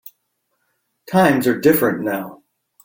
Times 1.11 1.45
are 1.45 1.59
different 1.61 2.01
now. 2.01 2.41